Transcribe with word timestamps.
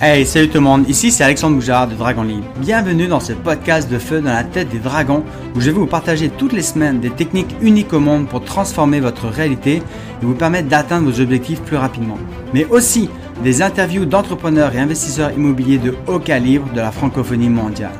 Hey, 0.00 0.24
salut 0.24 0.48
tout 0.48 0.58
le 0.58 0.60
monde, 0.60 0.88
ici 0.88 1.10
c'est 1.10 1.24
Alexandre 1.24 1.56
Boujard 1.56 1.88
de 1.88 1.96
Dragon 1.96 2.22
Libre. 2.22 2.46
Bienvenue 2.58 3.08
dans 3.08 3.18
ce 3.18 3.32
podcast 3.32 3.90
de 3.90 3.98
feu 3.98 4.20
dans 4.20 4.32
la 4.32 4.44
tête 4.44 4.68
des 4.68 4.78
dragons 4.78 5.24
où 5.56 5.60
je 5.60 5.72
vais 5.72 5.76
vous 5.76 5.88
partager 5.88 6.28
toutes 6.28 6.52
les 6.52 6.62
semaines 6.62 7.00
des 7.00 7.10
techniques 7.10 7.56
uniques 7.60 7.92
au 7.92 7.98
monde 7.98 8.28
pour 8.28 8.44
transformer 8.44 9.00
votre 9.00 9.26
réalité 9.26 9.78
et 9.78 9.82
vous 10.24 10.36
permettre 10.36 10.68
d'atteindre 10.68 11.10
vos 11.10 11.20
objectifs 11.20 11.60
plus 11.62 11.76
rapidement. 11.76 12.16
Mais 12.54 12.64
aussi 12.66 13.10
des 13.42 13.60
interviews 13.60 14.04
d'entrepreneurs 14.04 14.72
et 14.76 14.78
investisseurs 14.78 15.32
immobiliers 15.32 15.78
de 15.78 15.96
haut 16.06 16.20
calibre 16.20 16.72
de 16.72 16.80
la 16.80 16.92
francophonie 16.92 17.48
mondiale. 17.48 17.90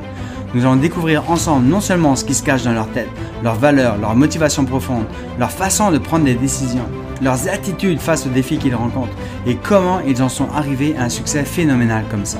Nous 0.53 0.61
allons 0.61 0.77
découvrir 0.77 1.29
ensemble 1.29 1.67
non 1.67 1.81
seulement 1.81 2.15
ce 2.15 2.23
qui 2.23 2.33
se 2.33 2.43
cache 2.43 2.63
dans 2.63 2.71
leur 2.71 2.87
tête, 2.91 3.09
leurs 3.43 3.55
valeurs, 3.55 3.97
leurs 3.97 4.15
motivations 4.15 4.63
profondes, 4.63 5.05
leur 5.37 5.51
façon 5.51 5.91
de 5.91 5.97
prendre 5.97 6.23
des 6.23 6.35
décisions, 6.35 6.87
leurs 7.21 7.47
attitudes 7.47 7.99
face 7.99 8.25
aux 8.25 8.29
défis 8.29 8.57
qu'ils 8.57 8.75
rencontrent 8.75 9.15
et 9.45 9.55
comment 9.55 9.99
ils 10.07 10.21
en 10.21 10.29
sont 10.29 10.49
arrivés 10.51 10.95
à 10.97 11.03
un 11.03 11.09
succès 11.09 11.43
phénoménal 11.43 12.05
comme 12.09 12.25
ça. 12.25 12.39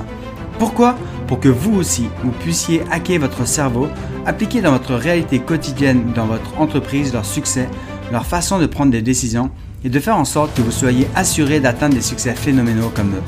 Pourquoi? 0.58 0.96
Pour 1.28 1.40
que 1.40 1.50
vous 1.50 1.76
aussi, 1.76 2.10
vous 2.24 2.32
puissiez 2.32 2.82
hacker 2.92 3.20
votre 3.20 3.48
cerveau, 3.48 3.88
appliquer 4.26 4.62
dans 4.62 4.72
votre 4.72 4.96
réalité 4.96 5.40
quotidienne, 5.40 6.12
dans 6.14 6.26
votre 6.26 6.60
entreprise, 6.60 7.14
leur 7.14 7.26
succès, 7.26 7.70
leur 8.12 8.26
façon 8.26 8.60
de 8.60 8.66
prendre 8.66 8.92
des 8.92 9.02
décisions 9.02 9.52
et 9.84 9.90
de 9.90 10.00
faire 10.00 10.18
en 10.18 10.26
sorte 10.26 10.54
que 10.56 10.62
vous 10.62 10.72
soyez 10.72 11.08
assuré 11.16 11.60
d'atteindre 11.60 11.96
des 11.96 12.02
succès 12.02 12.34
phénoménaux 12.34 12.92
comme 12.94 13.12
eux. 13.12 13.24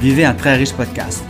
Vivez 0.00 0.24
un 0.24 0.34
très 0.34 0.56
riche 0.56 0.72
podcast. 0.72 1.22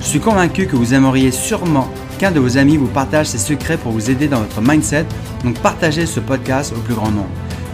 Je 0.00 0.06
suis 0.06 0.20
convaincu 0.20 0.66
que 0.66 0.76
vous 0.76 0.94
aimeriez 0.94 1.30
sûrement 1.30 1.88
qu'un 2.18 2.30
de 2.30 2.40
vos 2.40 2.58
amis 2.58 2.76
vous 2.76 2.86
partage 2.88 3.26
ses 3.26 3.38
secrets 3.38 3.78
pour 3.78 3.92
vous 3.92 4.10
aider 4.10 4.28
dans 4.28 4.40
votre 4.40 4.60
mindset, 4.60 5.06
donc 5.44 5.58
partagez 5.60 6.06
ce 6.06 6.20
podcast 6.20 6.74
au 6.76 6.80
plus 6.80 6.94
grand 6.94 7.10
nombre. 7.10 7.30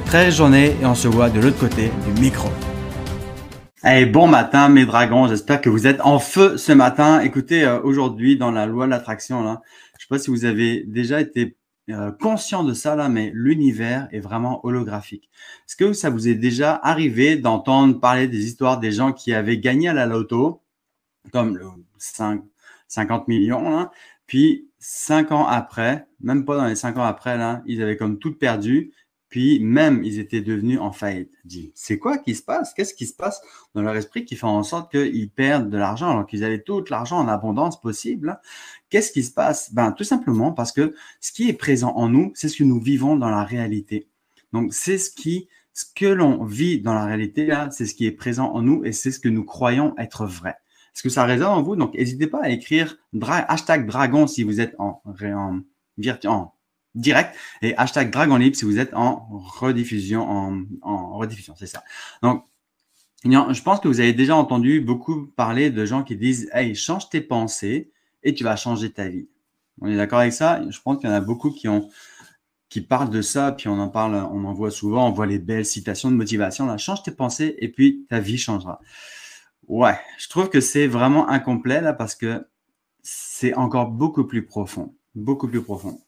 Très 0.06 0.26
riche 0.26 0.36
journée 0.36 0.76
et 0.80 0.86
on 0.86 0.94
se 0.94 1.08
voit 1.08 1.30
de 1.30 1.40
l'autre 1.40 1.58
côté 1.58 1.90
du 2.06 2.20
micro. 2.20 2.48
Hey, 3.82 4.06
bon 4.06 4.28
matin 4.28 4.68
mes 4.68 4.86
dragons, 4.86 5.26
j'espère 5.26 5.60
que 5.60 5.68
vous 5.68 5.86
êtes 5.86 6.00
en 6.02 6.18
feu 6.18 6.56
ce 6.56 6.72
matin. 6.72 7.20
Écoutez, 7.20 7.64
euh, 7.64 7.80
aujourd'hui 7.82 8.36
dans 8.36 8.50
la 8.50 8.66
loi 8.66 8.86
de 8.86 8.90
l'attraction, 8.90 9.42
là, 9.42 9.62
je 9.98 10.04
sais 10.04 10.08
pas 10.08 10.18
si 10.18 10.30
vous 10.30 10.44
avez 10.44 10.84
déjà 10.86 11.20
été 11.20 11.56
euh, 11.90 12.12
conscient 12.12 12.64
de 12.64 12.74
ça 12.74 12.94
là, 12.96 13.08
mais 13.08 13.30
l'univers 13.34 14.08
est 14.12 14.20
vraiment 14.20 14.64
holographique. 14.64 15.28
Est-ce 15.68 15.76
que 15.76 15.92
ça 15.92 16.10
vous 16.10 16.28
est 16.28 16.34
déjà 16.34 16.74
arrivé 16.82 17.36
d'entendre 17.36 17.98
parler 17.98 18.28
des 18.28 18.46
histoires 18.46 18.78
des 18.78 18.92
gens 18.92 19.12
qui 19.12 19.34
avaient 19.34 19.58
gagné 19.58 19.88
à 19.88 19.94
la 19.94 20.06
loto, 20.06 20.62
comme 21.32 21.56
le 21.56 21.66
5, 21.98 22.42
50 22.88 23.26
millions, 23.28 23.68
là, 23.68 23.90
puis 24.26 24.68
cinq 24.78 25.32
ans 25.32 25.46
après, 25.46 26.06
même 26.20 26.44
pas 26.44 26.56
dans 26.56 26.66
les 26.66 26.76
cinq 26.76 26.96
ans 26.98 27.04
après, 27.04 27.36
là, 27.36 27.62
ils 27.66 27.82
avaient 27.82 27.96
comme 27.96 28.18
tout 28.18 28.34
perdu 28.34 28.92
puis 29.34 29.58
même, 29.58 30.04
ils 30.04 30.20
étaient 30.20 30.42
devenus 30.42 30.78
en 30.78 30.92
faillite. 30.92 31.32
Dit, 31.44 31.72
c'est 31.74 31.98
quoi 31.98 32.18
qui 32.18 32.36
se 32.36 32.42
passe? 32.44 32.72
Qu'est-ce 32.72 32.94
qui 32.94 33.04
se 33.04 33.14
passe 33.14 33.42
dans 33.74 33.82
leur 33.82 33.96
esprit 33.96 34.24
qui 34.24 34.36
fait 34.36 34.46
en 34.46 34.62
sorte 34.62 34.92
qu'ils 34.92 35.28
perdent 35.28 35.70
de 35.70 35.76
l'argent 35.76 36.08
alors 36.08 36.24
qu'ils 36.24 36.44
avaient 36.44 36.62
tout 36.62 36.84
l'argent 36.88 37.18
en 37.18 37.26
abondance 37.26 37.80
possible? 37.80 38.38
Qu'est-ce 38.90 39.10
qui 39.10 39.24
se 39.24 39.32
passe? 39.32 39.74
Ben 39.74 39.90
tout 39.90 40.04
simplement 40.04 40.52
parce 40.52 40.70
que 40.70 40.94
ce 41.20 41.32
qui 41.32 41.48
est 41.48 41.54
présent 41.54 41.92
en 41.96 42.08
nous, 42.08 42.30
c'est 42.36 42.48
ce 42.48 42.58
que 42.58 42.62
nous 42.62 42.78
vivons 42.78 43.16
dans 43.16 43.28
la 43.28 43.42
réalité. 43.42 44.06
Donc 44.52 44.72
c'est 44.72 44.98
ce 44.98 45.10
qui, 45.10 45.48
ce 45.72 45.84
que 45.84 46.06
l'on 46.06 46.44
vit 46.44 46.80
dans 46.80 46.94
la 46.94 47.04
réalité 47.04 47.46
là, 47.46 47.68
c'est 47.72 47.86
ce 47.86 47.96
qui 47.96 48.06
est 48.06 48.12
présent 48.12 48.52
en 48.52 48.62
nous 48.62 48.84
et 48.84 48.92
c'est 48.92 49.10
ce 49.10 49.18
que 49.18 49.28
nous 49.28 49.42
croyons 49.42 49.98
être 49.98 50.26
vrai. 50.26 50.54
Est-ce 50.94 51.02
que 51.02 51.08
ça 51.08 51.24
résonne 51.24 51.48
en 51.48 51.60
vous? 51.60 51.74
Donc 51.74 51.94
n'hésitez 51.94 52.28
pas 52.28 52.42
à 52.44 52.50
écrire 52.50 52.98
hashtag 53.20 53.84
dragon 53.84 54.28
si 54.28 54.44
vous 54.44 54.60
êtes 54.60 54.76
en, 54.78 55.02
en, 55.04 55.60
en 56.24 56.54
direct 56.94 57.34
et 57.62 57.76
hashtag 57.76 58.10
Dragon 58.10 58.36
Libre 58.36 58.56
si 58.56 58.64
vous 58.64 58.78
êtes 58.78 58.94
en 58.94 59.26
rediffusion, 59.30 60.28
en, 60.28 60.62
en 60.82 61.18
rediffusion, 61.18 61.54
c'est 61.56 61.66
ça. 61.66 61.82
Donc, 62.22 62.44
je 63.24 63.62
pense 63.62 63.80
que 63.80 63.88
vous 63.88 64.00
avez 64.00 64.12
déjà 64.12 64.36
entendu 64.36 64.80
beaucoup 64.80 65.26
parler 65.26 65.70
de 65.70 65.84
gens 65.86 66.02
qui 66.02 66.16
disent 66.16 66.50
Hey, 66.52 66.74
change 66.74 67.08
tes 67.08 67.20
pensées 67.20 67.90
et 68.22 68.34
tu 68.34 68.44
vas 68.44 68.56
changer 68.56 68.90
ta 68.90 69.08
vie. 69.08 69.28
On 69.80 69.88
est 69.88 69.96
d'accord 69.96 70.20
avec 70.20 70.32
ça? 70.32 70.62
Je 70.68 70.80
pense 70.80 70.98
qu'il 70.98 71.08
y 71.08 71.12
en 71.12 71.16
a 71.16 71.20
beaucoup 71.20 71.50
qui 71.50 71.68
ont 71.68 71.88
qui 72.68 72.80
parlent 72.80 73.10
de 73.10 73.22
ça, 73.22 73.52
puis 73.52 73.68
on 73.68 73.78
en 73.78 73.88
parle, 73.88 74.16
on 74.16 74.44
en 74.46 74.52
voit 74.52 74.72
souvent, 74.72 75.08
on 75.08 75.12
voit 75.12 75.26
les 75.26 75.38
belles 75.38 75.64
citations 75.64 76.10
de 76.10 76.16
motivation. 76.16 76.66
Là, 76.66 76.76
change 76.76 77.04
tes 77.04 77.12
pensées 77.12 77.54
et 77.58 77.68
puis 77.68 78.04
ta 78.08 78.18
vie 78.18 78.36
changera. 78.36 78.80
Ouais, 79.68 79.96
je 80.18 80.28
trouve 80.28 80.50
que 80.50 80.60
c'est 80.60 80.88
vraiment 80.88 81.28
incomplet 81.28 81.80
là 81.80 81.92
parce 81.92 82.16
que 82.16 82.44
c'est 83.02 83.54
encore 83.54 83.90
beaucoup 83.90 84.24
plus 84.24 84.44
profond, 84.44 84.92
beaucoup 85.14 85.46
plus 85.46 85.62
profond 85.62 86.00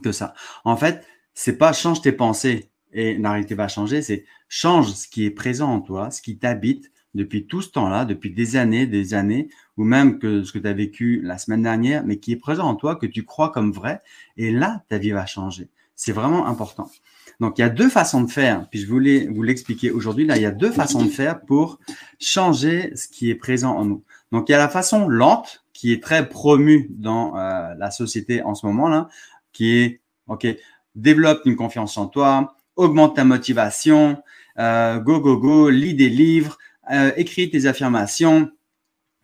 que 0.00 0.12
ça. 0.12 0.34
En 0.64 0.76
fait, 0.76 1.04
c'est 1.34 1.58
pas 1.58 1.72
change 1.72 2.00
tes 2.00 2.12
pensées 2.12 2.70
et 2.92 3.16
la 3.16 3.32
réalité 3.32 3.54
va 3.54 3.68
changer, 3.68 4.02
c'est 4.02 4.24
change 4.48 4.92
ce 4.92 5.08
qui 5.08 5.24
est 5.24 5.30
présent 5.30 5.72
en 5.72 5.80
toi, 5.80 6.10
ce 6.10 6.22
qui 6.22 6.38
t'habite 6.38 6.90
depuis 7.14 7.46
tout 7.46 7.60
ce 7.60 7.70
temps-là, 7.70 8.04
depuis 8.04 8.30
des 8.30 8.56
années, 8.56 8.86
des 8.86 9.14
années, 9.14 9.48
ou 9.76 9.84
même 9.84 10.18
que 10.18 10.44
ce 10.44 10.52
que 10.52 10.58
tu 10.58 10.66
as 10.66 10.72
vécu 10.72 11.20
la 11.22 11.36
semaine 11.36 11.62
dernière, 11.62 12.04
mais 12.04 12.18
qui 12.18 12.32
est 12.32 12.36
présent 12.36 12.66
en 12.66 12.74
toi, 12.74 12.96
que 12.96 13.06
tu 13.06 13.24
crois 13.24 13.50
comme 13.50 13.70
vrai, 13.70 14.00
et 14.38 14.50
là, 14.50 14.82
ta 14.88 14.96
vie 14.96 15.10
va 15.10 15.26
changer. 15.26 15.68
C'est 15.94 16.12
vraiment 16.12 16.46
important. 16.46 16.90
Donc, 17.38 17.58
il 17.58 17.62
y 17.62 17.64
a 17.64 17.68
deux 17.68 17.90
façons 17.90 18.22
de 18.22 18.30
faire, 18.30 18.66
puis 18.70 18.80
je 18.80 18.86
voulais 18.86 19.26
vous 19.26 19.42
l'expliquer 19.42 19.90
aujourd'hui. 19.90 20.26
Là, 20.26 20.36
il 20.36 20.42
y 20.42 20.46
a 20.46 20.50
deux 20.50 20.70
façons 20.70 21.04
de 21.04 21.10
faire 21.10 21.42
pour 21.42 21.80
changer 22.18 22.92
ce 22.94 23.08
qui 23.08 23.30
est 23.30 23.34
présent 23.34 23.76
en 23.76 23.84
nous. 23.84 24.02
Donc, 24.32 24.48
il 24.48 24.52
y 24.52 24.54
a 24.54 24.58
la 24.58 24.68
façon 24.68 25.06
lente, 25.08 25.62
qui 25.74 25.92
est 25.92 26.02
très 26.02 26.28
promue 26.28 26.88
dans 26.90 27.36
euh, 27.36 27.74
la 27.76 27.90
société 27.90 28.42
en 28.42 28.54
ce 28.54 28.66
moment, 28.66 28.88
là, 28.88 29.08
qui 29.52 29.76
est, 29.78 30.00
OK, 30.28 30.46
développe 30.94 31.42
une 31.44 31.56
confiance 31.56 31.96
en 31.96 32.06
toi, 32.06 32.54
augmente 32.76 33.16
ta 33.16 33.24
motivation, 33.24 34.22
euh, 34.58 34.98
go, 34.98 35.20
go, 35.20 35.36
go, 35.38 35.70
lis 35.70 35.94
des 35.94 36.08
livres, 36.08 36.58
euh, 36.90 37.12
écris 37.16 37.50
tes 37.50 37.66
affirmations. 37.66 38.50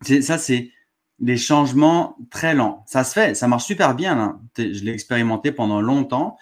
Ça, 0.02 0.38
c'est 0.38 0.70
des 1.18 1.36
changements 1.36 2.16
très 2.30 2.54
lents. 2.54 2.84
Ça 2.86 3.04
se 3.04 3.12
fait, 3.12 3.34
ça 3.34 3.48
marche 3.48 3.64
super 3.64 3.94
bien. 3.94 4.14
Là. 4.14 4.38
Je 4.56 4.84
l'ai 4.84 4.92
expérimenté 4.92 5.50
pendant 5.50 5.80
longtemps, 5.80 6.36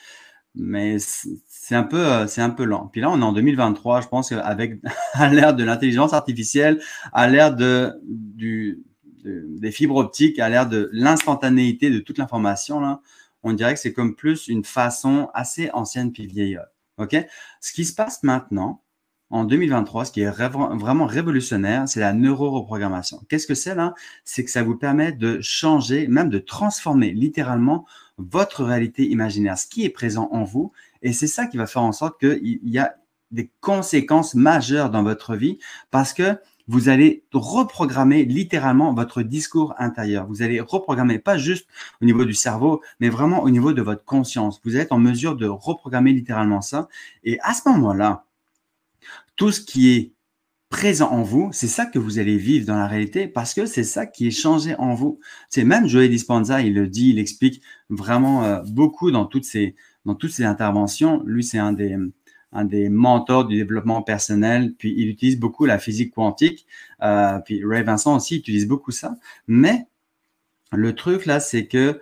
mais 0.55 0.99
c'est 0.99 1.75
un 1.75 1.83
peu, 1.83 2.07
euh, 2.07 2.27
c'est 2.27 2.43
un 2.43 2.51
peu 2.51 2.65
lent. 2.65 2.89
Puis 2.93 3.01
là, 3.01 3.11
on 3.11 3.21
est 3.21 3.25
en 3.25 3.33
2023. 3.33 4.03
Je 4.03 4.09
pense 4.09 4.29
qu'avec 4.29 4.79
à 5.15 5.29
l'ère 5.29 5.55
de 5.55 5.65
l'intelligence 5.65 6.13
artificielle, 6.13 6.81
à 7.13 7.29
l'ère 7.29 7.55
de 7.55 7.95
du, 8.05 8.83
des 9.25 9.73
fibres 9.73 9.97
optiques, 9.97 10.39
à 10.39 10.49
l'ère 10.49 10.69
de 10.69 10.89
l'instantanéité 10.93 11.91
de 11.91 11.99
toute 11.99 12.19
l'information 12.19 12.79
là, 12.79 13.01
on 13.47 13.53
dirait 13.53 13.75
que 13.75 13.81
c'est 13.81 13.93
comme 13.93 14.17
plus 14.17 14.49
une 14.49 14.65
façon 14.65 15.31
assez 15.33 15.71
ancienne 15.73 16.13
puis 16.13 16.27
vieille. 16.27 16.59
OK? 16.99 17.17
Ce 17.61 17.73
qui 17.73 17.85
se 17.85 17.95
passe 17.95 18.23
maintenant, 18.25 18.83
en 19.31 19.45
2023, 19.45 20.07
ce 20.07 20.13
qui 20.13 20.23
est 20.23 20.31
vraiment 20.31 21.07
révolutionnaire, 21.07 21.89
c'est 21.89 22.01
la 22.01 22.13
neuroreprogrammation. 22.13 23.21
Qu'est-ce 23.29 23.47
que 23.47 23.55
c'est 23.55 23.75
là? 23.75 23.95
C'est 24.25 24.45
que 24.45 24.51
ça 24.51 24.63
vous 24.63 24.77
permet 24.77 25.13
de 25.13 25.41
changer, 25.41 26.09
même 26.09 26.29
de 26.29 26.39
transformer 26.39 27.13
littéralement 27.13 27.87
votre 28.19 28.65
réalité 28.65 29.09
imaginaire, 29.09 29.59
ce 29.59 29.67
qui 29.67 29.85
est 29.85 29.91
présent 29.91 30.29
en 30.33 30.43
vous. 30.43 30.73
Et 31.03 31.13
c'est 31.13 31.27
ça 31.27 31.47
qui 31.47 31.57
va 31.57 31.67
faire 31.67 31.83
en 31.83 31.93
sorte 31.93 32.19
qu'il 32.19 32.59
y 32.63 32.79
a 32.79 32.97
des 33.31 33.51
conséquences 33.61 34.35
majeures 34.35 34.91
dans 34.91 35.03
votre 35.03 35.37
vie 35.37 35.59
parce 35.91 36.13
que 36.13 36.37
vous 36.69 36.89
allez 36.89 37.25
reprogrammer 37.33 38.25
littéralement 38.25 38.93
votre 38.93 39.23
discours 39.23 39.75
intérieur. 39.79 40.27
Vous 40.27 40.43
allez 40.43 40.61
reprogrammer 40.61 41.19
pas 41.19 41.39
juste 41.39 41.67
au 42.03 42.05
niveau 42.05 42.25
du 42.25 42.35
cerveau, 42.35 42.83
mais 43.01 43.09
vraiment 43.09 43.43
au 43.43 43.51
niveau 43.51 43.73
de 43.73 43.83
votre 43.83 44.05
conscience. 44.05 44.61
Vous 44.65 44.77
être 44.77 44.93
en 44.93 44.99
mesure 44.99 45.37
de 45.37 45.47
reprogrammer 45.47 46.13
littéralement 46.13 46.63
ça. 46.63 46.89
Et 47.25 47.39
à 47.41 47.55
ce 47.55 47.69
moment-là, 47.69 48.25
tout 49.37 49.53
ce 49.53 49.61
qui 49.61 49.91
est 49.91 50.13
présent 50.69 51.11
en 51.11 51.23
vous, 51.23 51.51
c'est 51.53 51.69
ça 51.69 51.87
que 51.87 51.99
vous 51.99 52.19
allez 52.19 52.37
vivre 52.37 52.67
dans 52.67 52.77
la 52.77 52.89
réalité 52.89 53.29
parce 53.29 53.55
que 53.55 53.67
c'est 53.67 53.85
ça 53.85 54.05
qui 54.07 54.27
est 54.27 54.33
changé 54.33 54.75
en 54.77 54.95
vous. 54.95 55.21
C'est 55.49 55.65
même 55.65 55.87
Joey 55.87 56.09
Dispenza, 56.09 56.63
il 56.63 56.75
le 56.75 56.89
dit, 56.89 57.11
il 57.11 57.19
explique 57.19 57.63
vraiment 57.89 58.45
euh, 58.45 58.63
beaucoup 58.67 59.11
dans 59.11 59.27
toutes 59.27 59.45
ses 59.45 59.77
dans 60.05 60.15
toutes 60.15 60.33
ses 60.33 60.45
interventions. 60.45 61.23
Lui, 61.25 61.45
c'est 61.45 61.59
un 61.59 61.73
des 61.73 61.97
un 62.57 62.65
des 62.65 62.89
mentors 62.89 63.45
du 63.45 63.57
développement 63.57 64.03
personnel, 64.03 64.75
puis 64.77 64.95
il 64.97 65.09
utilise 65.09 65.39
beaucoup 65.39 65.67
la 65.67 65.79
physique 65.79 66.15
quantique, 66.15 66.67
euh, 67.03 67.39
puis 67.45 67.63
Ray 67.65 67.83
Vincent 67.83 68.17
aussi 68.17 68.37
utilise 68.37 68.67
beaucoup 68.67 68.91
ça. 68.91 69.17
Mais 69.47 69.87
le 70.73 70.95
truc 70.95 71.27
là, 71.27 71.39
c'est 71.39 71.67
que 71.67 72.01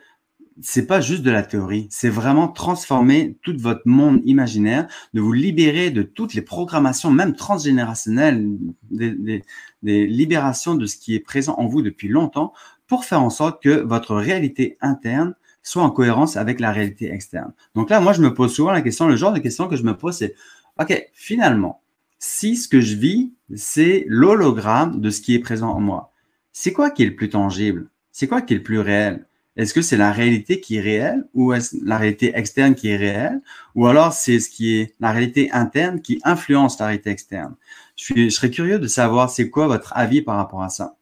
c'est 0.61 0.87
pas 0.87 1.01
juste 1.01 1.25
de 1.25 1.33
la 1.33 1.43
théorie, 1.43 1.89
c'est 1.91 2.09
vraiment 2.09 2.47
transformer 2.47 3.37
tout 3.43 3.56
votre 3.59 3.83
monde 3.87 4.21
imaginaire, 4.25 4.87
de 5.12 5.21
vous 5.21 5.33
libérer 5.33 5.91
de 5.91 6.03
toutes 6.03 6.35
les 6.35 6.43
programmations, 6.43 7.11
même 7.11 7.35
transgénérationnelles, 7.35 8.47
des, 8.93 9.43
des 9.83 10.06
libérations 10.06 10.77
de 10.77 10.87
ce 10.87 10.97
qui 10.97 11.17
est 11.17 11.21
présent 11.21 11.55
en 11.59 11.67
vous 11.67 11.83
depuis 11.83 12.06
longtemps, 12.06 12.53
pour 12.87 13.05
faire 13.05 13.23
en 13.23 13.31
sorte 13.31 13.61
que 13.61 13.81
votre 13.81 14.15
réalité 14.15 14.79
interne 14.81 15.35
soit 15.65 15.83
en 15.83 15.91
cohérence 15.91 16.37
avec 16.37 16.61
la 16.61 16.71
réalité 16.71 17.11
externe. 17.11 17.53
Donc 17.75 17.91
là, 17.91 17.99
moi, 17.99 18.13
je 18.13 18.21
me 18.21 18.33
pose 18.33 18.55
souvent 18.55 18.71
la 18.71 18.83
question, 18.83 19.09
le 19.09 19.17
genre 19.17 19.33
de 19.33 19.41
question 19.41 19.67
que 19.67 19.77
je 19.77 19.83
me 19.83 19.97
pose, 19.97 20.17
c'est, 20.17 20.37
OK, 20.79 21.09
finalement, 21.15 21.81
si 22.19 22.57
ce 22.57 22.69
que 22.69 22.81
je 22.81 22.95
vis, 22.95 23.33
c'est 23.57 24.05
l'hologramme 24.07 25.01
de 25.01 25.11
ce 25.11 25.21
qui 25.21 25.35
est 25.35 25.41
présent 25.41 25.71
en 25.71 25.81
moi, 25.81 26.13
c'est 26.53 26.73
quoi 26.73 26.91
qui 26.91 27.03
est 27.03 27.07
le 27.07 27.17
plus 27.17 27.31
tangible? 27.31 27.89
C'est 28.13 28.29
quoi 28.29 28.43
qui 28.43 28.55
est 28.55 28.59
le 28.59 28.63
plus 28.63 28.79
réel? 28.79 29.27
Est-ce 29.57 29.73
que 29.73 29.83
c'est 29.83 29.97
la 29.97 30.11
réalité 30.11 30.61
qui 30.61 30.77
est 30.77 30.81
réelle 30.81 31.27
ou 31.33 31.53
est-ce 31.53 31.77
la 31.85 31.97
réalité 31.97 32.33
externe 32.35 32.75
qui 32.75 32.89
est 32.89 32.97
réelle? 32.97 33.41
Ou 33.75 33.87
alors 33.87 34.13
c'est 34.13 34.41
ce 34.41 34.51
qui 34.51 34.77
est 34.77 34.95
la 35.01 35.13
réalité 35.13 35.51
interne 35.53 36.01
qui 36.01 36.21
influence 36.25 36.79
la 36.79 36.87
réalité 36.87 37.11
externe? 37.11 37.55
Je, 37.97 38.05
suis, 38.05 38.31
je 38.31 38.35
serais 38.35 38.51
curieux 38.51 38.81
de 38.81 38.89
savoir 38.89 39.31
c'est 39.31 39.51
quoi 39.51 39.69
votre 39.69 39.97
avis 39.97 40.23
par 40.23 40.37
rapport 40.37 40.63
à 40.63 40.71
ça. 40.71 40.97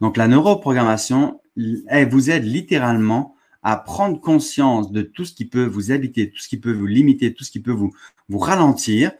Donc 0.00 0.16
la 0.16 0.26
neuroprogrammation, 0.26 1.40
elle 1.86 2.08
vous 2.08 2.30
aide 2.30 2.44
littéralement 2.44 3.35
à 3.66 3.76
prendre 3.76 4.20
conscience 4.20 4.92
de 4.92 5.02
tout 5.02 5.24
ce 5.24 5.34
qui 5.34 5.44
peut 5.44 5.66
vous 5.66 5.90
habiter, 5.90 6.30
tout 6.30 6.38
ce 6.38 6.46
qui 6.46 6.56
peut 6.56 6.72
vous 6.72 6.86
limiter, 6.86 7.34
tout 7.34 7.42
ce 7.42 7.50
qui 7.50 7.58
peut 7.58 7.72
vous, 7.72 7.92
ralentir. 8.30 9.10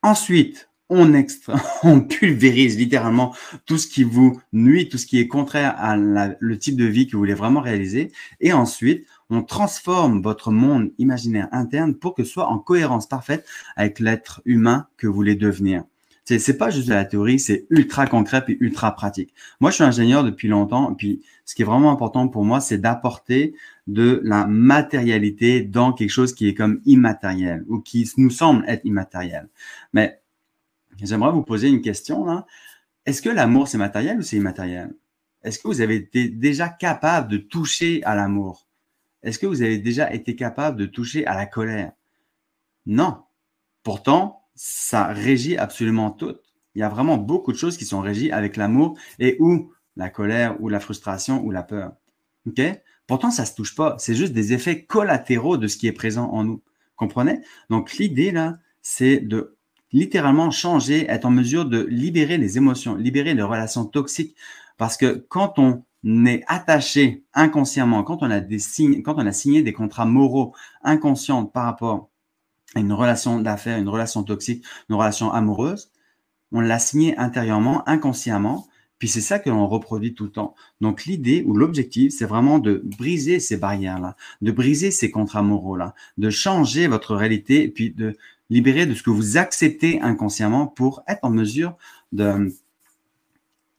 Ensuite, 0.00 0.70
on 0.88 2.00
pulvérise 2.00 2.78
littéralement 2.78 3.36
tout 3.66 3.76
ce 3.76 3.86
qui 3.86 4.04
vous 4.04 4.40
nuit, 4.54 4.88
tout 4.88 4.96
ce 4.96 5.04
qui 5.04 5.18
est 5.20 5.28
contraire 5.28 5.74
à 5.76 5.96
le 5.96 6.58
type 6.58 6.76
de 6.76 6.86
vie 6.86 7.06
que 7.06 7.12
vous 7.12 7.18
voulez 7.18 7.34
vraiment 7.34 7.60
réaliser. 7.60 8.10
Et 8.40 8.54
ensuite, 8.54 9.06
on 9.28 9.42
transforme 9.42 10.22
votre 10.22 10.50
monde 10.50 10.90
imaginaire 10.96 11.48
interne 11.52 11.94
pour 11.94 12.14
que 12.14 12.24
ce 12.24 12.32
soit 12.32 12.48
en 12.48 12.58
cohérence 12.58 13.06
parfaite 13.06 13.46
avec 13.76 14.00
l'être 14.00 14.40
humain 14.46 14.86
que 14.96 15.06
vous 15.06 15.12
voulez 15.12 15.34
devenir. 15.34 15.84
C'est, 16.24 16.38
c'est 16.38 16.56
pas 16.56 16.70
juste 16.70 16.88
de 16.88 16.94
la 16.94 17.04
théorie, 17.04 17.40
c'est 17.40 17.66
ultra 17.70 18.06
concret 18.06 18.44
et 18.46 18.56
ultra 18.60 18.94
pratique. 18.94 19.34
Moi, 19.60 19.70
je 19.70 19.76
suis 19.76 19.84
ingénieur 19.84 20.22
depuis 20.22 20.46
longtemps, 20.46 20.94
puis 20.94 21.22
ce 21.44 21.54
qui 21.54 21.62
est 21.62 21.64
vraiment 21.64 21.90
important 21.90 22.28
pour 22.28 22.44
moi, 22.44 22.60
c'est 22.60 22.78
d'apporter 22.78 23.54
de 23.88 24.20
la 24.24 24.46
matérialité 24.46 25.62
dans 25.62 25.92
quelque 25.92 26.10
chose 26.10 26.34
qui 26.34 26.46
est 26.48 26.54
comme 26.54 26.80
immatériel 26.84 27.64
ou 27.68 27.80
qui 27.80 28.08
nous 28.16 28.30
semble 28.30 28.64
être 28.68 28.84
immatériel. 28.84 29.48
Mais 29.92 30.20
j'aimerais 31.02 31.32
vous 31.32 31.42
poser 31.42 31.68
une 31.68 31.80
question 31.80 32.24
là. 32.24 32.46
Est-ce 33.04 33.20
que 33.20 33.28
l'amour 33.28 33.66
c'est 33.66 33.78
matériel 33.78 34.18
ou 34.18 34.22
c'est 34.22 34.36
immatériel? 34.36 34.94
Est-ce 35.42 35.58
que 35.58 35.66
vous 35.66 35.80
avez 35.80 35.96
été 35.96 36.28
déjà 36.28 36.68
capable 36.68 37.28
de 37.28 37.36
toucher 37.38 38.02
à 38.04 38.14
l'amour? 38.14 38.68
Est-ce 39.24 39.40
que 39.40 39.46
vous 39.46 39.62
avez 39.62 39.78
déjà 39.78 40.12
été 40.12 40.36
capable 40.36 40.78
de 40.78 40.86
toucher 40.86 41.26
à 41.26 41.34
la 41.34 41.46
colère? 41.46 41.92
Non. 42.86 43.24
Pourtant, 43.82 44.41
ça 44.54 45.06
régit 45.06 45.56
absolument 45.56 46.10
tout. 46.10 46.36
Il 46.74 46.80
y 46.80 46.82
a 46.82 46.88
vraiment 46.88 47.18
beaucoup 47.18 47.52
de 47.52 47.56
choses 47.56 47.76
qui 47.76 47.84
sont 47.84 48.00
régies 48.00 48.32
avec 48.32 48.56
l'amour 48.56 48.96
et 49.18 49.36
ou 49.40 49.72
la 49.96 50.08
colère 50.08 50.56
ou 50.60 50.68
la 50.68 50.80
frustration 50.80 51.42
ou 51.44 51.50
la 51.50 51.62
peur. 51.62 51.92
OK? 52.46 52.60
Pourtant, 53.06 53.30
ça 53.30 53.44
se 53.44 53.54
touche 53.54 53.74
pas. 53.74 53.96
C'est 53.98 54.14
juste 54.14 54.32
des 54.32 54.52
effets 54.52 54.84
collatéraux 54.84 55.56
de 55.56 55.66
ce 55.66 55.76
qui 55.76 55.86
est 55.86 55.92
présent 55.92 56.30
en 56.30 56.44
nous. 56.44 56.62
Comprenez? 56.96 57.40
Donc, 57.68 57.94
l'idée, 57.94 58.30
là, 58.30 58.58
c'est 58.80 59.18
de 59.18 59.56
littéralement 59.92 60.50
changer, 60.50 61.06
être 61.10 61.26
en 61.26 61.30
mesure 61.30 61.66
de 61.66 61.82
libérer 61.84 62.38
les 62.38 62.56
émotions, 62.56 62.94
libérer 62.94 63.34
les 63.34 63.42
relations 63.42 63.84
toxiques. 63.84 64.36
Parce 64.78 64.96
que 64.96 65.26
quand 65.28 65.58
on 65.58 65.84
est 66.26 66.42
attaché 66.46 67.24
inconsciemment, 67.34 68.02
quand 68.02 68.22
on 68.22 68.30
a 68.30 69.32
signé 69.32 69.62
des 69.62 69.72
contrats 69.72 70.06
moraux 70.06 70.54
inconscients 70.82 71.44
par 71.44 71.64
rapport 71.64 72.10
une 72.76 72.92
relation 72.92 73.40
d'affaires, 73.40 73.78
une 73.78 73.88
relation 73.88 74.22
toxique, 74.22 74.64
une 74.88 74.96
relation 74.96 75.32
amoureuse, 75.32 75.90
on 76.52 76.60
l'a 76.60 76.78
signé 76.78 77.16
intérieurement, 77.16 77.86
inconsciemment, 77.88 78.66
puis 78.98 79.08
c'est 79.08 79.20
ça 79.20 79.38
que 79.38 79.50
l'on 79.50 79.66
reproduit 79.66 80.14
tout 80.14 80.24
le 80.24 80.30
temps. 80.30 80.54
Donc 80.80 81.06
l'idée 81.06 81.42
ou 81.46 81.54
l'objectif, 81.54 82.12
c'est 82.16 82.24
vraiment 82.24 82.58
de 82.58 82.80
briser 82.84 83.40
ces 83.40 83.56
barrières-là, 83.56 84.16
de 84.42 84.52
briser 84.52 84.90
ces 84.90 85.10
contrats 85.10 85.42
moraux-là, 85.42 85.94
de 86.18 86.30
changer 86.30 86.86
votre 86.86 87.16
réalité, 87.16 87.68
puis 87.68 87.90
de 87.90 88.16
libérer 88.48 88.86
de 88.86 88.94
ce 88.94 89.02
que 89.02 89.10
vous 89.10 89.38
acceptez 89.38 90.00
inconsciemment 90.02 90.66
pour 90.66 91.02
être 91.08 91.24
en 91.24 91.30
mesure 91.30 91.76
de 92.12 92.54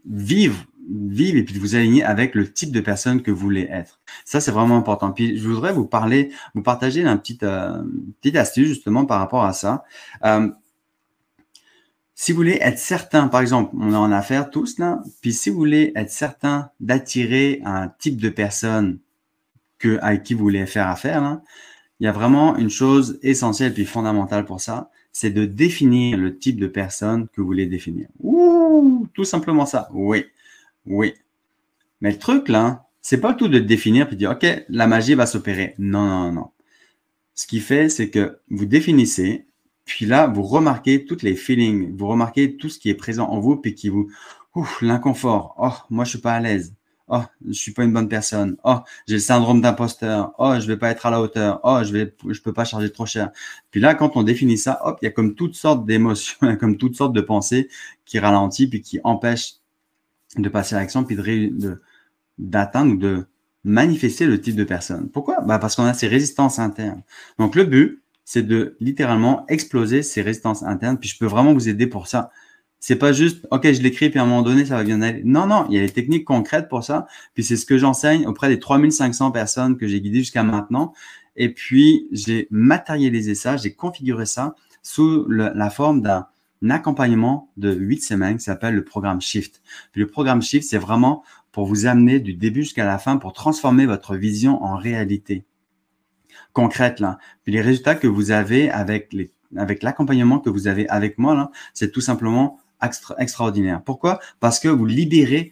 vivre 0.05 0.65
vivre 0.89 1.37
et 1.37 1.43
puis 1.43 1.53
de 1.55 1.59
vous 1.59 1.75
aligner 1.75 2.03
avec 2.03 2.35
le 2.35 2.51
type 2.51 2.71
de 2.71 2.79
personne 2.79 3.21
que 3.21 3.31
vous 3.31 3.39
voulez 3.39 3.67
être. 3.69 3.99
Ça, 4.25 4.41
c'est 4.41 4.51
vraiment 4.51 4.77
important. 4.77 5.11
Puis, 5.11 5.37
je 5.37 5.47
voudrais 5.47 5.73
vous 5.73 5.85
parler, 5.85 6.31
vous 6.55 6.61
partager 6.61 7.03
un 7.03 7.17
petit, 7.17 7.37
euh, 7.43 7.83
petite 8.21 8.35
astuce 8.35 8.67
justement 8.67 9.05
par 9.05 9.19
rapport 9.19 9.43
à 9.43 9.53
ça. 9.53 9.83
Euh, 10.25 10.49
si 12.15 12.31
vous 12.31 12.37
voulez 12.37 12.57
être 12.61 12.77
certain, 12.79 13.27
par 13.27 13.41
exemple, 13.41 13.75
on 13.77 13.91
est 13.91 13.95
en 13.95 14.11
affaires 14.11 14.49
tous 14.49 14.77
là, 14.77 15.01
puis 15.21 15.33
si 15.33 15.49
vous 15.49 15.57
voulez 15.57 15.91
être 15.95 16.11
certain 16.11 16.69
d'attirer 16.79 17.61
un 17.65 17.87
type 17.87 18.21
de 18.21 18.29
personne 18.29 18.99
que, 19.79 19.97
avec 20.01 20.23
qui 20.23 20.33
vous 20.33 20.43
voulez 20.43 20.65
faire 20.65 20.87
affaire, 20.87 21.21
là, 21.21 21.41
il 21.99 22.05
y 22.05 22.07
a 22.07 22.11
vraiment 22.11 22.55
une 22.57 22.69
chose 22.69 23.19
essentielle 23.23 23.73
puis 23.73 23.85
fondamentale 23.85 24.45
pour 24.45 24.61
ça, 24.61 24.89
c'est 25.11 25.29
de 25.29 25.45
définir 25.45 26.17
le 26.17 26.37
type 26.37 26.59
de 26.59 26.67
personne 26.67 27.27
que 27.29 27.41
vous 27.41 27.47
voulez 27.47 27.67
définir. 27.67 28.07
Ouh, 28.19 29.07
tout 29.13 29.23
simplement 29.23 29.65
ça. 29.65 29.87
Oui. 29.93 30.25
Oui. 30.85 31.13
Mais 32.01 32.11
le 32.11 32.19
truc, 32.19 32.49
là, 32.49 32.87
c'est 33.01 33.19
pas 33.21 33.33
tout 33.33 33.47
de 33.47 33.59
définir 33.59 34.07
puis 34.07 34.15
de 34.15 34.19
dire, 34.19 34.31
OK, 34.31 34.45
la 34.69 34.87
magie 34.87 35.15
va 35.15 35.25
s'opérer. 35.25 35.75
Non, 35.77 36.05
non, 36.05 36.31
non. 36.31 36.51
Ce 37.35 37.47
qui 37.47 37.59
fait, 37.59 37.89
c'est 37.89 38.09
que 38.09 38.39
vous 38.49 38.65
définissez, 38.65 39.47
puis 39.85 40.05
là, 40.05 40.27
vous 40.27 40.43
remarquez 40.43 41.05
toutes 41.05 41.23
les 41.23 41.35
feelings, 41.35 41.95
vous 41.97 42.07
remarquez 42.07 42.57
tout 42.57 42.69
ce 42.69 42.79
qui 42.79 42.89
est 42.89 42.95
présent 42.95 43.27
en 43.29 43.39
vous, 43.39 43.57
puis 43.57 43.75
qui 43.75 43.89
vous, 43.89 44.09
ouf, 44.55 44.81
l'inconfort. 44.81 45.55
Oh, 45.59 45.73
moi, 45.89 46.05
je 46.05 46.11
suis 46.11 46.19
pas 46.19 46.33
à 46.33 46.39
l'aise. 46.39 46.75
Oh, 47.09 47.21
je 47.45 47.53
suis 47.53 47.73
pas 47.73 47.83
une 47.83 47.91
bonne 47.93 48.07
personne. 48.07 48.55
Oh, 48.63 48.77
j'ai 49.07 49.15
le 49.15 49.19
syndrome 49.19 49.59
d'imposteur. 49.61 50.33
Oh, 50.37 50.55
je 50.59 50.65
vais 50.67 50.77
pas 50.77 50.89
être 50.89 51.05
à 51.05 51.11
la 51.11 51.21
hauteur. 51.21 51.59
Oh, 51.63 51.79
je 51.83 51.91
vais, 51.91 52.15
je 52.29 52.41
peux 52.41 52.53
pas 52.53 52.63
charger 52.65 52.91
trop 52.91 53.05
cher. 53.05 53.31
Puis 53.71 53.81
là, 53.81 53.93
quand 53.95 54.15
on 54.15 54.23
définit 54.23 54.57
ça, 54.57 54.79
hop, 54.85 54.99
il 55.01 55.05
y 55.05 55.07
a 55.09 55.11
comme 55.11 55.35
toutes 55.35 55.55
sortes 55.55 55.85
d'émotions, 55.85 56.37
comme 56.59 56.77
toutes 56.77 56.95
sortes 56.95 57.13
de 57.13 57.21
pensées 57.21 57.69
qui 58.05 58.19
ralentissent 58.19 58.69
puis 58.69 58.81
qui 58.81 58.99
empêchent 59.03 59.55
de 60.37 60.49
passer 60.49 60.75
à 60.75 60.79
l'action, 60.79 61.03
puis 61.03 61.15
de, 61.15 61.81
d'atteindre 62.37 62.93
ou 62.93 62.97
de 62.97 63.25
manifester 63.63 64.25
le 64.25 64.39
type 64.41 64.55
de 64.55 64.63
personne. 64.63 65.09
Pourquoi? 65.09 65.41
Bah 65.41 65.59
Parce 65.59 65.75
qu'on 65.75 65.85
a 65.85 65.93
ces 65.93 66.07
résistances 66.07 66.59
internes. 66.59 67.03
Donc 67.39 67.55
le 67.55 67.63
but, 67.63 68.03
c'est 68.25 68.45
de 68.45 68.75
littéralement 68.79 69.45
exploser 69.47 70.03
ces 70.03 70.21
résistances 70.21 70.63
internes, 70.63 70.97
puis 70.97 71.09
je 71.09 71.17
peux 71.17 71.25
vraiment 71.25 71.53
vous 71.53 71.69
aider 71.69 71.87
pour 71.87 72.07
ça. 72.07 72.31
C'est 72.79 72.97
pas 72.97 73.13
juste, 73.13 73.47
OK, 73.51 73.71
je 73.71 73.81
l'écris, 73.81 74.09
puis 74.09 74.19
à 74.19 74.23
un 74.23 74.25
moment 74.25 74.41
donné, 74.41 74.65
ça 74.65 74.75
va 74.75 74.83
bien 74.83 75.01
aller. 75.01 75.21
Non, 75.23 75.47
non, 75.47 75.65
il 75.69 75.75
y 75.75 75.79
a 75.79 75.81
des 75.85 75.91
techniques 75.91 76.25
concrètes 76.25 76.67
pour 76.67 76.83
ça. 76.83 77.07
Puis 77.33 77.43
c'est 77.43 77.55
ce 77.55 77.65
que 77.65 77.77
j'enseigne 77.77 78.27
auprès 78.27 78.49
des 78.49 78.59
3500 78.59 79.31
personnes 79.31 79.77
que 79.77 79.87
j'ai 79.87 80.01
guidées 80.01 80.19
jusqu'à 80.19 80.43
maintenant. 80.43 80.93
Et 81.37 81.53
puis, 81.53 82.07
j'ai 82.11 82.47
matérialisé 82.51 83.35
ça, 83.35 83.55
j'ai 83.55 83.73
configuré 83.73 84.25
ça 84.25 84.55
sous 84.81 85.25
la 85.29 85.69
forme 85.69 86.01
d'un 86.01 86.27
accompagnement 86.71 87.49
de 87.57 87.73
huit 87.73 88.03
semaines 88.03 88.37
qui 88.37 88.43
s'appelle 88.43 88.75
le 88.75 88.83
programme 88.83 89.21
Shift. 89.21 89.61
Le 89.95 90.07
programme 90.07 90.41
Shift, 90.41 90.67
c'est 90.69 90.77
vraiment 90.77 91.23
pour 91.51 91.65
vous 91.65 91.85
amener 91.85 92.19
du 92.19 92.33
début 92.33 92.63
jusqu'à 92.63 92.85
la 92.85 92.97
fin 92.97 93.17
pour 93.17 93.33
transformer 93.33 93.85
votre 93.85 94.15
vision 94.15 94.63
en 94.63 94.75
réalité 94.75 95.45
concrète 96.53 97.03
les 97.45 97.61
résultats 97.61 97.95
que 97.95 98.07
vous 98.07 98.31
avez 98.31 98.69
avec 98.69 99.13
l'accompagnement 99.83 100.39
que 100.39 100.49
vous 100.49 100.67
avez 100.67 100.87
avec 100.87 101.17
moi 101.17 101.51
c'est 101.73 101.91
tout 101.91 102.01
simplement 102.01 102.59
extraordinaire. 103.17 103.81
Pourquoi? 103.83 104.19
Parce 104.39 104.59
que 104.59 104.67
vous 104.67 104.85
libérez 104.85 105.51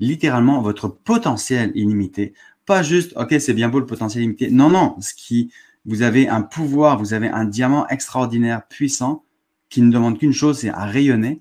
littéralement 0.00 0.62
votre 0.62 0.88
potentiel 0.88 1.70
illimité. 1.74 2.32
Pas 2.64 2.82
juste, 2.82 3.12
ok, 3.16 3.34
c'est 3.40 3.52
bien 3.52 3.68
beau 3.68 3.78
le 3.78 3.86
potentiel 3.86 4.22
illimité. 4.22 4.50
Non, 4.50 4.70
non, 4.70 4.96
ce 5.00 5.12
qui, 5.14 5.52
vous 5.84 6.00
avez 6.02 6.28
un 6.28 6.40
pouvoir, 6.40 6.98
vous 6.98 7.12
avez 7.12 7.28
un 7.28 7.44
diamant 7.44 7.86
extraordinaire, 7.88 8.66
puissant, 8.68 9.24
qui 9.72 9.80
ne 9.80 9.90
demande 9.90 10.18
qu'une 10.18 10.32
chose, 10.32 10.58
c'est 10.58 10.68
à 10.68 10.84
rayonner. 10.84 11.40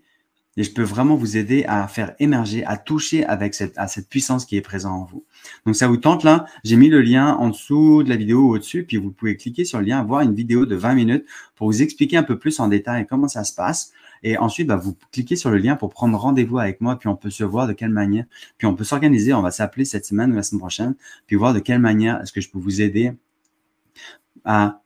Et 0.55 0.63
je 0.63 0.73
peux 0.73 0.83
vraiment 0.83 1.15
vous 1.15 1.35
aider 1.37 1.65
à 1.67 1.87
faire 1.87 2.13
émerger, 2.19 2.63
à 2.65 2.77
toucher 2.77 3.25
avec 3.25 3.53
cette, 3.53 3.77
à 3.77 3.87
cette 3.87 4.07
puissance 4.07 4.45
qui 4.45 4.55
est 4.55 4.61
présente 4.61 4.93
en 4.93 5.05
vous. 5.05 5.25
Donc 5.65 5.75
ça 5.75 5.87
vous 5.87 5.97
tente 5.97 6.23
là, 6.23 6.45
j'ai 6.63 6.77
mis 6.77 6.89
le 6.89 7.01
lien 7.01 7.35
en 7.35 7.49
dessous 7.49 8.03
de 8.03 8.09
la 8.09 8.15
vidéo 8.15 8.39
ou 8.41 8.55
au-dessus, 8.55 8.85
puis 8.85 8.97
vous 8.97 9.11
pouvez 9.11 9.37
cliquer 9.37 9.65
sur 9.65 9.79
le 9.79 9.85
lien, 9.85 10.03
voir 10.03 10.21
une 10.21 10.33
vidéo 10.33 10.65
de 10.65 10.75
20 10.75 10.93
minutes 10.93 11.25
pour 11.55 11.67
vous 11.67 11.81
expliquer 11.81 12.17
un 12.17 12.23
peu 12.23 12.37
plus 12.37 12.59
en 12.59 12.67
détail 12.67 13.05
comment 13.05 13.27
ça 13.27 13.43
se 13.43 13.53
passe. 13.53 13.91
Et 14.23 14.37
ensuite, 14.37 14.67
bah, 14.67 14.75
vous 14.77 14.97
cliquez 15.11 15.35
sur 15.35 15.51
le 15.51 15.57
lien 15.57 15.75
pour 15.75 15.89
prendre 15.89 16.17
rendez-vous 16.17 16.59
avec 16.59 16.79
moi, 16.79 16.97
puis 16.97 17.09
on 17.09 17.15
peut 17.15 17.29
se 17.29 17.43
voir 17.43 17.67
de 17.67 17.73
quelle 17.73 17.89
manière, 17.89 18.25
puis 18.57 18.67
on 18.67 18.75
peut 18.75 18.83
s'organiser, 18.85 19.33
on 19.33 19.41
va 19.41 19.51
s'appeler 19.51 19.85
cette 19.85 20.05
semaine 20.05 20.31
ou 20.31 20.35
la 20.35 20.43
semaine 20.43 20.59
prochaine, 20.59 20.95
puis 21.27 21.35
voir 21.35 21.53
de 21.53 21.59
quelle 21.59 21.79
manière 21.79 22.21
est-ce 22.21 22.31
que 22.31 22.41
je 22.41 22.49
peux 22.49 22.59
vous 22.59 22.81
aider 22.81 23.13
à 24.43 24.81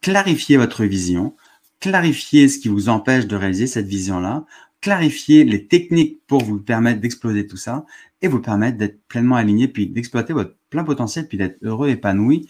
clarifier 0.00 0.56
votre 0.56 0.84
vision, 0.84 1.34
clarifier 1.80 2.48
ce 2.48 2.58
qui 2.58 2.68
vous 2.68 2.88
empêche 2.88 3.26
de 3.26 3.36
réaliser 3.36 3.66
cette 3.66 3.86
vision-là, 3.86 4.44
clarifier 4.80 5.44
les 5.44 5.66
techniques 5.66 6.20
pour 6.26 6.42
vous 6.42 6.58
permettre 6.58 7.00
d'exploser 7.00 7.46
tout 7.46 7.56
ça 7.56 7.84
et 8.22 8.28
vous 8.28 8.40
permettre 8.40 8.78
d'être 8.78 9.00
pleinement 9.08 9.36
aligné, 9.36 9.68
puis 9.68 9.86
d'exploiter 9.86 10.32
votre 10.32 10.54
plein 10.70 10.84
potentiel, 10.84 11.28
puis 11.28 11.38
d'être 11.38 11.58
heureux, 11.62 11.88
épanoui, 11.88 12.48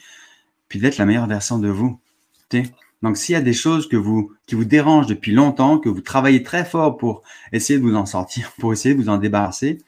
puis 0.68 0.78
d'être 0.78 0.98
la 0.98 1.06
meilleure 1.06 1.26
version 1.26 1.58
de 1.58 1.68
vous. 1.68 2.00
Donc, 3.02 3.16
s'il 3.16 3.34
y 3.34 3.36
a 3.36 3.40
des 3.40 3.52
choses 3.52 3.88
que 3.88 3.96
vous, 3.96 4.32
qui 4.46 4.54
vous 4.54 4.64
dérangent 4.64 5.06
depuis 5.06 5.32
longtemps, 5.32 5.78
que 5.78 5.88
vous 5.88 6.00
travaillez 6.00 6.42
très 6.42 6.64
fort 6.64 6.96
pour 6.96 7.22
essayer 7.52 7.78
de 7.78 7.84
vous 7.84 7.94
en 7.94 8.06
sortir, 8.06 8.52
pour 8.58 8.72
essayer 8.72 8.94
de 8.94 9.00
vous 9.00 9.08
en 9.08 9.18
débarrasser, 9.18 9.78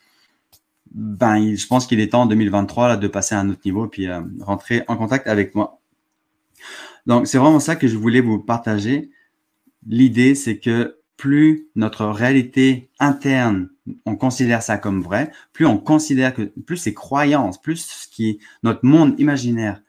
ben, 0.93 1.55
je 1.55 1.67
pense 1.67 1.87
qu'il 1.87 2.01
est 2.01 2.09
temps 2.09 2.23
en 2.23 2.27
2023 2.27 2.89
là, 2.89 2.97
de 2.97 3.09
passer 3.09 3.35
à 3.35 3.41
un 3.41 3.49
autre 3.49 3.61
niveau 3.65 3.87
puis 3.87 4.09
euh, 4.09 4.23
rentrer 4.41 4.83
en 4.89 4.97
contact 4.97 5.29
avec 5.29 5.55
moi. 5.55 5.81
Donc, 7.07 7.27
c'est 7.27 7.39
vraiment 7.39 7.61
ça 7.61 7.77
que 7.77 7.89
je 7.89 7.97
voulais 7.97 8.21
vous 8.21 8.39
partager. 8.39 9.11
L'idée, 9.87 10.35
c'est 10.35 10.59
que 10.59 10.99
plus 11.17 11.69
notre 11.77 12.07
réalité 12.07 12.91
interne, 12.99 13.69
on 14.07 14.17
considère 14.17 14.63
ça 14.63 14.79
comme 14.79 15.03
vrai, 15.03 15.31
plus 15.53 15.67
on 15.67 15.79
considère 15.79 16.35
que, 16.35 16.43
plus 16.43 16.77
ces 16.77 16.95
croyances, 16.95 17.61
plus 17.61 18.09
notre 18.63 18.85
monde 18.85 19.19
imaginaire 19.19 19.83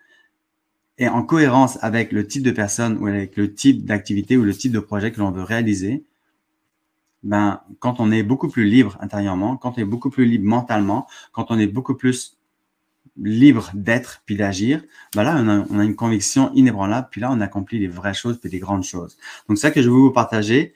est 0.98 1.08
en 1.08 1.24
cohérence 1.24 1.82
avec 1.82 2.12
le 2.12 2.28
type 2.28 2.44
de 2.44 2.52
personne 2.52 2.98
ou 2.98 3.08
avec 3.08 3.38
le 3.38 3.54
type 3.54 3.86
d'activité 3.86 4.38
ou 4.38 4.44
le 4.44 4.54
type 4.54 4.72
de 4.72 4.80
projet 4.80 5.12
que 5.12 5.20
l'on 5.20 5.32
veut 5.32 5.44
réaliser, 5.44 6.04
ben, 7.24 7.62
quand 7.80 8.00
on 8.00 8.12
est 8.12 8.24
beaucoup 8.24 8.50
plus 8.50 8.66
libre 8.66 8.98
intérieurement, 9.00 9.56
quand 9.56 9.78
on 9.78 9.82
est 9.82 9.86
beaucoup 9.86 10.10
plus 10.10 10.26
libre 10.26 10.46
mentalement, 10.46 11.08
quand 11.32 11.48
on 11.50 11.60
est 11.60 11.68
beaucoup 11.68 11.96
plus 11.96 12.38
libre 13.24 13.72
d'être 13.74 14.22
puis 14.26 14.36
d'agir, 14.36 14.84
ben 15.16 15.24
là, 15.24 15.66
on 15.70 15.80
a, 15.80 15.84
une 15.84 15.96
conviction 15.96 16.52
inébranlable, 16.54 17.08
puis 17.12 17.22
là, 17.22 17.32
on 17.32 17.40
accomplit 17.42 17.80
les 17.80 17.88
vraies 17.88 18.14
choses 18.14 18.40
puis 18.40 18.50
les 18.50 18.60
grandes 18.60 18.84
choses. 18.84 19.18
Donc, 19.48 19.58
c'est 19.58 19.68
ça 19.68 19.72
que 19.72 19.82
je 19.82 19.90
veux 19.90 19.96
vous 19.96 20.12
partager 20.12 20.74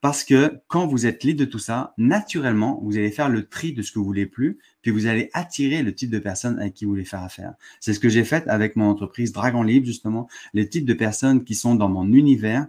parce 0.00 0.24
que 0.24 0.60
quand 0.66 0.86
vous 0.88 1.06
êtes 1.06 1.22
libre 1.22 1.38
de 1.38 1.44
tout 1.44 1.60
ça, 1.60 1.94
naturellement, 1.96 2.80
vous 2.82 2.96
allez 2.96 3.12
faire 3.12 3.28
le 3.28 3.46
tri 3.46 3.72
de 3.72 3.82
ce 3.82 3.92
que 3.92 4.00
vous 4.00 4.04
voulez 4.04 4.26
plus, 4.26 4.58
puis 4.82 4.90
vous 4.90 5.06
allez 5.06 5.30
attirer 5.32 5.84
le 5.84 5.94
type 5.94 6.10
de 6.10 6.18
personnes 6.18 6.58
avec 6.58 6.74
qui 6.74 6.84
vous 6.84 6.90
voulez 6.90 7.04
faire 7.04 7.22
affaire. 7.22 7.54
C'est 7.78 7.94
ce 7.94 8.00
que 8.00 8.08
j'ai 8.08 8.24
fait 8.24 8.48
avec 8.48 8.74
mon 8.74 8.86
entreprise 8.86 9.30
Dragon 9.30 9.62
Libre, 9.62 9.86
justement. 9.86 10.28
Les 10.54 10.68
types 10.68 10.86
de 10.86 10.94
personnes 10.94 11.44
qui 11.44 11.54
sont 11.54 11.76
dans 11.76 11.88
mon 11.88 12.12
univers, 12.12 12.66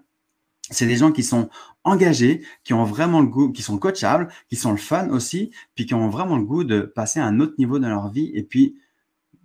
c'est 0.69 0.85
des 0.85 0.95
gens 0.95 1.11
qui 1.11 1.23
sont 1.23 1.49
engagés, 1.83 2.43
qui 2.63 2.73
ont 2.73 2.83
vraiment 2.83 3.21
le 3.21 3.27
goût, 3.27 3.51
qui 3.51 3.63
sont 3.63 3.79
coachables, 3.79 4.27
qui 4.47 4.55
sont 4.55 4.71
le 4.71 4.77
fun 4.77 5.09
aussi, 5.09 5.49
puis 5.73 5.87
qui 5.87 5.95
ont 5.95 6.09
vraiment 6.09 6.37
le 6.37 6.43
goût 6.43 6.63
de 6.63 6.81
passer 6.81 7.19
à 7.19 7.25
un 7.25 7.39
autre 7.39 7.55
niveau 7.57 7.79
dans 7.79 7.89
leur 7.89 8.11
vie 8.11 8.31
et 8.35 8.43
puis 8.43 8.75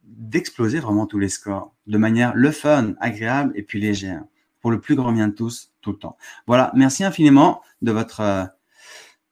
d'exploser 0.08 0.80
vraiment 0.80 1.06
tous 1.06 1.18
les 1.18 1.28
scores 1.28 1.74
de 1.86 1.98
manière 1.98 2.32
le 2.34 2.50
fun, 2.50 2.94
agréable 3.00 3.52
et 3.54 3.62
puis 3.62 3.80
légère 3.80 4.24
pour 4.60 4.70
le 4.70 4.80
plus 4.80 4.96
grand 4.96 5.12
bien 5.12 5.28
de 5.28 5.34
tous, 5.34 5.72
tout 5.80 5.92
le 5.92 5.98
temps. 5.98 6.16
Voilà, 6.46 6.72
merci 6.74 7.04
infiniment 7.04 7.62
de 7.82 7.92
votre, 7.92 8.20
euh, 8.20 8.44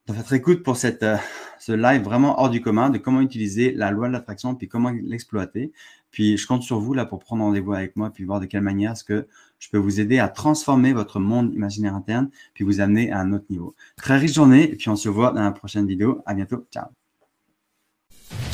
de 0.06 0.12
votre 0.12 0.32
écoute 0.32 0.62
pour 0.62 0.76
cette, 0.76 1.02
euh, 1.02 1.16
ce 1.58 1.72
live 1.72 2.02
vraiment 2.02 2.40
hors 2.40 2.50
du 2.50 2.60
commun 2.60 2.90
de 2.90 2.98
comment 2.98 3.20
utiliser 3.20 3.72
la 3.72 3.90
loi 3.90 4.08
de 4.08 4.12
l'attraction 4.12 4.54
puis 4.54 4.68
comment 4.68 4.90
l'exploiter. 4.90 5.72
Puis 6.10 6.36
je 6.36 6.46
compte 6.46 6.62
sur 6.62 6.78
vous 6.78 6.94
là 6.94 7.04
pour 7.04 7.18
prendre 7.18 7.42
rendez-vous 7.42 7.72
avec 7.72 7.96
moi 7.96 8.10
puis 8.10 8.24
voir 8.24 8.40
de 8.40 8.46
quelle 8.46 8.62
manière 8.62 8.92
est-ce 8.92 9.04
que 9.04 9.26
je 9.58 9.68
peux 9.70 9.78
vous 9.78 10.00
aider 10.00 10.18
à 10.18 10.28
transformer 10.28 10.92
votre 10.92 11.18
monde 11.18 11.52
imaginaire 11.54 11.94
interne 11.94 12.30
puis 12.54 12.64
vous 12.64 12.80
amener 12.80 13.10
à 13.10 13.20
un 13.20 13.32
autre 13.32 13.46
niveau. 13.50 13.74
Très 13.96 14.16
riche 14.18 14.34
journée 14.34 14.70
et 14.70 14.76
puis 14.76 14.88
on 14.88 14.96
se 14.96 15.08
voit 15.08 15.32
dans 15.32 15.42
la 15.42 15.52
prochaine 15.52 15.86
vidéo. 15.86 16.22
À 16.26 16.34
bientôt. 16.34 16.66
Ciao. 16.70 17.05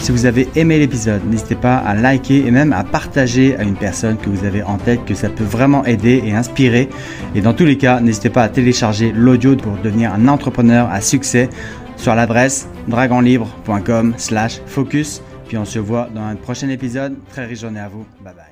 Si 0.02 0.10
vous 0.10 0.26
avez 0.26 0.48
aimé 0.56 0.80
l'épisode, 0.80 1.22
n'hésitez 1.30 1.54
pas 1.54 1.76
à 1.76 1.94
liker 1.94 2.44
et 2.44 2.50
même 2.50 2.72
à 2.72 2.82
partager 2.82 3.56
à 3.56 3.62
une 3.62 3.76
personne 3.76 4.16
que 4.16 4.28
vous 4.28 4.44
avez 4.44 4.64
en 4.64 4.76
tête 4.76 5.04
que 5.04 5.14
ça 5.14 5.28
peut 5.28 5.44
vraiment 5.44 5.84
aider 5.84 6.20
et 6.26 6.34
inspirer. 6.34 6.88
Et 7.36 7.40
dans 7.40 7.54
tous 7.54 7.64
les 7.64 7.78
cas, 7.78 8.00
n'hésitez 8.00 8.28
pas 8.28 8.42
à 8.42 8.48
télécharger 8.48 9.12
l'audio 9.12 9.54
pour 9.54 9.76
devenir 9.76 10.12
un 10.12 10.26
entrepreneur 10.26 10.90
à 10.90 11.00
succès 11.00 11.48
sur 11.96 12.16
l'adresse 12.16 12.68
dragonlibre.com/focus. 12.88 15.22
Puis 15.46 15.56
on 15.56 15.64
se 15.64 15.78
voit 15.78 16.08
dans 16.12 16.24
un 16.24 16.34
prochain 16.34 16.68
épisode. 16.68 17.14
Très 17.30 17.46
riche 17.46 17.60
journée 17.60 17.78
à 17.78 17.88
vous. 17.88 18.04
Bye 18.24 18.34
bye. 18.34 18.51